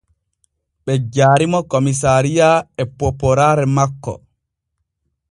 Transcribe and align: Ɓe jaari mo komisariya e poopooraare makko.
Ɓe 0.83 0.93
jaari 1.13 1.45
mo 1.51 1.59
komisariya 1.71 2.49
e 2.81 2.83
poopooraare 2.97 3.65
makko. 3.75 4.13